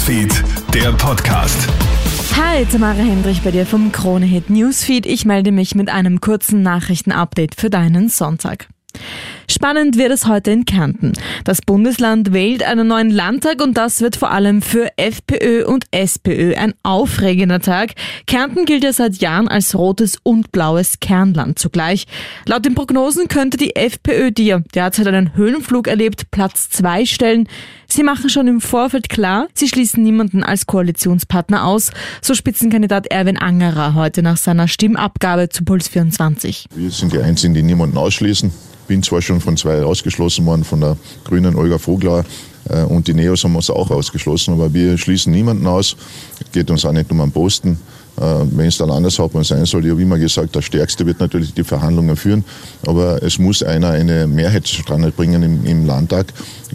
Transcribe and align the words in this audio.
Newsfeed, 0.00 0.42
der 0.72 0.92
Podcast. 0.92 1.68
Hi, 2.34 2.64
Tamara 2.64 2.94
Hendrich 2.94 3.42
bei 3.42 3.50
dir 3.50 3.66
vom 3.66 3.92
Kronehit 3.92 4.48
Newsfeed. 4.48 5.04
Ich 5.04 5.26
melde 5.26 5.52
mich 5.52 5.74
mit 5.74 5.90
einem 5.90 6.22
kurzen 6.22 6.62
Nachrichtenupdate 6.62 7.54
für 7.54 7.68
deinen 7.68 8.08
Sonntag. 8.08 8.68
Spannend 9.50 9.98
wird 9.98 10.12
es 10.12 10.28
heute 10.28 10.52
in 10.52 10.64
Kärnten. 10.64 11.12
Das 11.42 11.60
Bundesland 11.60 12.32
wählt 12.32 12.62
einen 12.62 12.86
neuen 12.86 13.10
Landtag 13.10 13.60
und 13.60 13.76
das 13.76 14.00
wird 14.00 14.14
vor 14.14 14.30
allem 14.30 14.62
für 14.62 14.96
FPÖ 14.96 15.64
und 15.66 15.86
SPÖ 15.90 16.54
ein 16.54 16.72
aufregender 16.84 17.58
Tag. 17.58 17.94
Kärnten 18.28 18.64
gilt 18.64 18.84
ja 18.84 18.92
seit 18.92 19.16
Jahren 19.16 19.48
als 19.48 19.74
rotes 19.74 20.18
und 20.22 20.52
blaues 20.52 21.00
Kernland 21.00 21.58
zugleich. 21.58 22.06
Laut 22.46 22.64
den 22.64 22.76
Prognosen 22.76 23.26
könnte 23.26 23.56
die 23.56 23.74
FPÖ, 23.74 24.30
die 24.30 24.46
ja 24.46 24.60
derzeit 24.72 25.08
einen 25.08 25.34
Höhenflug 25.34 25.88
erlebt, 25.88 26.30
Platz 26.30 26.70
zwei 26.70 27.04
stellen. 27.04 27.48
Sie 27.88 28.04
machen 28.04 28.30
schon 28.30 28.46
im 28.46 28.60
Vorfeld 28.60 29.08
klar, 29.08 29.48
sie 29.52 29.66
schließen 29.66 30.00
niemanden 30.04 30.44
als 30.44 30.66
Koalitionspartner 30.66 31.66
aus, 31.66 31.90
so 32.22 32.34
Spitzenkandidat 32.34 33.08
Erwin 33.08 33.36
Angerer 33.36 33.94
heute 33.94 34.22
nach 34.22 34.36
seiner 34.36 34.68
Stimmabgabe 34.68 35.48
zu 35.48 35.64
Puls 35.64 35.88
24. 35.88 36.66
Wir 36.72 36.90
sind 36.92 37.12
die 37.12 37.18
Einzigen, 37.18 37.52
die 37.54 37.64
niemanden 37.64 37.98
ausschließen 37.98 38.69
bin 38.90 39.04
zwar 39.04 39.22
schon 39.22 39.40
von 39.40 39.56
zwei 39.56 39.84
ausgeschlossen 39.84 40.44
worden, 40.46 40.64
von 40.64 40.80
der 40.80 40.96
grünen 41.22 41.54
Olga 41.54 41.78
Vogler 41.78 42.24
äh, 42.68 42.82
und 42.82 43.06
die 43.06 43.14
Neos 43.14 43.44
haben 43.44 43.54
uns 43.54 43.70
auch 43.70 43.88
ausgeschlossen, 43.88 44.52
aber 44.54 44.74
wir 44.74 44.98
schließen 44.98 45.32
niemanden 45.32 45.64
aus. 45.68 45.94
Geht 46.50 46.72
uns 46.72 46.84
auch 46.84 46.90
nicht 46.90 47.08
um 47.12 47.20
einen 47.20 47.30
Posten. 47.30 47.78
Äh, 48.18 48.44
wenn 48.50 48.66
es 48.66 48.78
dann 48.78 48.90
anders 48.90 49.18
Hauptmann 49.18 49.44
sein 49.44 49.64
soll, 49.64 49.84
ich 49.84 49.90
habe 49.90 50.02
immer 50.02 50.18
gesagt, 50.18 50.54
der 50.54 50.62
Stärkste 50.62 51.06
wird 51.06 51.20
natürlich 51.20 51.54
die 51.54 51.64
Verhandlungen 51.64 52.16
führen, 52.16 52.44
aber 52.86 53.22
es 53.22 53.38
muss 53.38 53.62
einer 53.62 53.90
eine 53.90 54.26
Mehrheit 54.26 54.66
zustande 54.66 55.10
bringen 55.10 55.42
im, 55.42 55.64
im 55.64 55.86
Landtag 55.86 56.26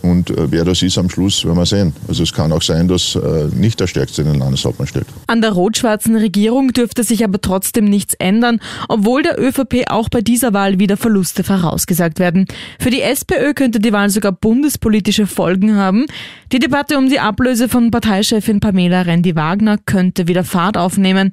und 0.02 0.30
äh, 0.30 0.52
wer 0.52 0.66
das 0.66 0.82
ist 0.82 0.98
am 0.98 1.10
Schluss, 1.10 1.46
werden 1.46 1.58
wir 1.58 1.66
sehen. 1.66 1.94
Also 2.08 2.24
es 2.24 2.34
kann 2.34 2.52
auch 2.52 2.62
sein, 2.62 2.88
dass 2.88 3.16
äh, 3.16 3.48
nicht 3.54 3.80
der 3.80 3.88
Stärkste 3.88 4.24
den 4.24 4.36
Landeshauptmann 4.36 4.88
stellt. 4.88 5.08
An 5.28 5.42
der 5.42 5.52
rot-schwarzen 5.52 6.16
Regierung 6.16 6.74
dürfte 6.74 7.04
sich 7.04 7.24
aber 7.24 7.40
trotzdem 7.42 7.86
nichts 7.86 8.14
ändern, 8.16 8.60
obwohl 8.90 9.24
der 9.24 9.40
ÖVP 9.40 9.86
auch 9.90 10.10
bei 10.10 10.22
dieser 10.22 10.54
Wahl 10.54 10.80
wieder 10.80 10.98
Verluste 10.98 11.44
vorausgesagt 11.44 12.20
werden. 12.20 12.46
Für 12.80 12.90
die 12.90 13.02
SPÖ 13.02 13.54
könnte 13.54 13.80
die 13.80 13.94
Wahl 13.94 14.10
sogar 14.10 14.32
bundespolitische 14.32 15.28
Folgen 15.28 15.76
haben. 15.76 16.06
Die 16.52 16.60
Debatte 16.60 16.98
um 16.98 17.10
die 17.10 17.20
Ablöse 17.20 17.70
von 17.70 17.92
Parteichefin 17.92 18.60
Pamela 18.60 19.02
Rendi-Wagner 19.02 19.78
könnte 19.86 20.28
wieder 20.28 20.44
Fahrt 20.44 20.78
aufnehmen. 20.78 21.25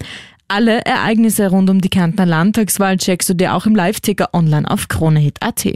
Alle 0.49 0.85
Ereignisse 0.85 1.49
rund 1.49 1.71
um 1.71 1.81
die 1.81 1.89
Kärntner 1.89 2.27
Landtagswahl 2.27 2.99
checkst 2.99 3.31
du 3.31 3.35
dir 3.35 3.55
auch 3.55 3.65
im 3.65 3.75
Live-Ticker 3.75 4.31
online 4.35 4.71
auf 4.71 4.89
kronehit.at. 4.89 5.67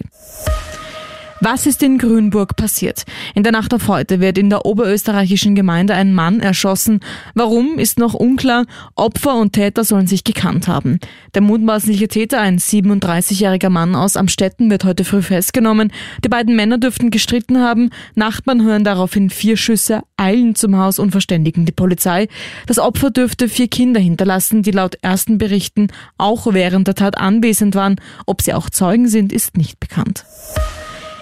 Was 1.41 1.67
ist 1.67 1.83
in 1.83 1.99
Grünburg 1.99 2.57
passiert? 2.57 3.05
In 3.35 3.43
der 3.43 3.53
Nacht 3.53 3.75
auf 3.75 3.89
heute 3.89 4.21
wird 4.21 4.39
in 4.39 4.49
der 4.49 4.65
oberösterreichischen 4.65 5.55
Gemeinde 5.55 5.95
ein 5.95 6.15
Mann 6.15 6.41
erschossen. 6.41 7.01
Warum 7.35 7.79
ist 7.79 7.99
noch 7.99 8.15
unklar. 8.15 8.65
Opfer 8.95 9.37
und 9.37 9.53
Täter 9.53 9.85
sollen 9.85 10.07
sich 10.07 10.25
gekannt 10.25 10.67
haben. 10.67 10.99
Der 11.35 11.43
mutmaßliche 11.43 12.09
Täter, 12.09 12.41
ein 12.41 12.59
37-jähriger 12.59 13.69
Mann 13.69 13.95
aus 13.95 14.17
Amstetten, 14.17 14.71
wird 14.71 14.85
heute 14.85 15.05
früh 15.05 15.21
festgenommen. 15.21 15.93
Die 16.25 16.31
beiden 16.31 16.57
Männer 16.57 16.79
dürften 16.79 17.11
gestritten 17.11 17.61
haben. 17.61 17.91
Nachbarn 18.15 18.63
hören 18.63 18.85
daraufhin 18.85 19.29
vier 19.29 19.59
Schüsse, 19.59 20.05
eilen 20.17 20.55
zum 20.55 20.79
Haus 20.79 20.99
und 20.99 21.11
verständigen 21.11 21.67
die 21.67 21.73
Polizei. 21.73 22.29
Das 22.67 22.79
Opfer 22.79 23.11
dürfte 23.11 23.51
vier 23.51 23.69
Kinder 23.69 24.01
hinterlassen, 24.01 24.63
die 24.63 24.71
laut 24.71 24.97
ersten 25.03 25.37
Berichten 25.37 25.89
auch 26.17 26.55
während 26.55 26.89
der 26.89 26.95
Tat 26.95 27.19
anwesend 27.19 27.75
waren. 27.75 27.97
Ob 28.25 28.41
sie 28.41 28.55
auch 28.55 28.71
Zeugen 28.71 29.09
sind, 29.09 29.35
ist 29.35 29.59
nicht 29.59 29.79
bekannt. 29.81 30.25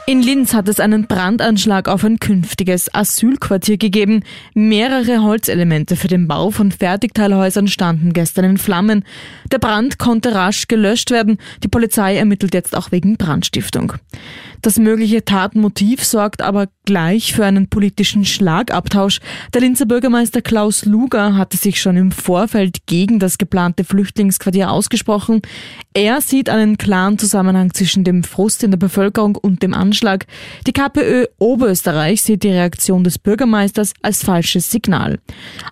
In 0.07 0.21
Linz 0.21 0.53
hat 0.53 0.69
es 0.69 0.81
einen 0.81 1.07
Brandanschlag 1.07 1.89
auf 1.89 2.05
ein 2.05 2.19
künftiges 2.21 2.95
Asylquartier 2.95 3.79
gegeben. 3.79 4.23
Mehrere 4.53 5.23
Holzelemente 5.23 5.97
für 5.97 6.09
den 6.09 6.29
Bau 6.29 6.51
von 6.51 6.73
Fertigteilhäusern 6.73 7.69
standen 7.69 8.13
gestern 8.13 8.45
in 8.45 8.59
Flammen. 8.59 9.05
Der 9.51 9.59
Brand 9.59 9.99
konnte 9.99 10.35
rasch 10.35 10.69
gelöscht 10.69 11.11
werden. 11.11 11.39
Die 11.63 11.69
Polizei 11.69 12.17
ermittelt 12.17 12.53
jetzt 12.53 12.77
auch 12.77 12.93
wegen 12.93 13.17
Brandstiftung. 13.17 13.95
Das 14.65 14.79
mögliche 14.79 15.27
Tatmotiv 15.27 16.03
sorgt 16.03 16.41
aber 16.41 16.69
gleich 16.87 17.35
für 17.35 17.45
einen 17.45 17.69
politischen 17.69 18.25
Schlagabtausch. 18.25 19.21
Der 19.53 19.61
Linzer 19.61 19.85
Bürgermeister 19.85 20.41
Klaus 20.41 20.87
Luger 20.87 21.37
hatte 21.37 21.59
sich 21.59 21.83
schon 21.83 21.99
im 21.99 22.11
Vorfeld 22.11 22.87
gegen 22.87 23.19
das 23.19 23.37
geplante 23.37 23.85
Flüchtlingsquartier 23.85 24.71
ausgesprochen. 24.71 25.43
Er 25.93 26.23
sieht 26.23 26.49
einen 26.49 26.79
klaren 26.79 27.19
Zusammenhang 27.19 27.75
zwischen 27.75 28.05
dem 28.05 28.25
Frust 28.25 28.63
in 28.63 28.71
der 28.71 28.79
Bevölkerung 28.79 29.37
und 29.37 29.63
dem 29.63 29.75
Anschlag. 29.75 30.27
Die 30.67 30.73
KPÖ 30.73 31.27
Oberösterreich 31.39 32.23
sieht 32.23 32.43
die 32.43 32.49
Reaktion 32.49 33.05
des 33.05 33.19
Bürgermeisters 33.19 33.93
als 34.01 34.25
falsches 34.25 34.71
Signal. 34.71 35.19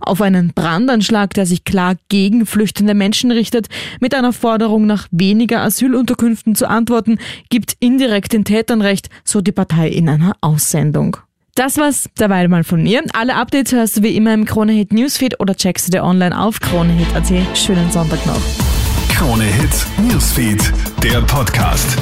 Auf 0.00 0.20
einen 0.20 0.52
Brandanschlag, 0.52 1.32
der 1.32 1.46
sich 1.46 1.64
klar 1.64 1.96
gegen 2.10 2.44
flüchtende 2.44 2.92
Menschen 2.92 3.30
richtet, 3.30 3.68
mit 4.00 4.14
einer 4.14 4.34
Forderung 4.34 4.84
nach 4.84 5.08
weniger 5.10 5.62
Asylunterkünften 5.62 6.54
zu 6.54 6.68
antworten, 6.68 7.18
gibt 7.48 7.74
indirekt 7.80 8.34
den 8.34 8.44
Tätern 8.44 8.81
Recht, 8.82 9.08
so 9.24 9.40
die 9.40 9.52
Partei 9.52 9.88
in 9.88 10.08
einer 10.08 10.36
Aussendung. 10.40 11.16
Das 11.54 11.76
war's 11.76 12.08
derweil 12.18 12.48
mal 12.48 12.64
von 12.64 12.82
mir. 12.82 13.02
Alle 13.12 13.34
Updates 13.34 13.72
hörst 13.72 13.98
du 13.98 14.02
wie 14.02 14.16
immer 14.16 14.32
im 14.32 14.46
Kronehit 14.46 14.92
Newsfeed 14.92 15.38
oder 15.38 15.54
checkst 15.54 15.88
du 15.88 15.90
dir 15.90 16.04
online 16.04 16.38
auf 16.38 16.60
kronehit.at. 16.60 17.58
Schönen 17.58 17.90
Sonntag 17.90 18.24
noch. 18.24 18.40
Kronehit 19.10 19.86
Newsfeed, 19.98 20.72
der 21.02 21.20
Podcast. 21.22 21.98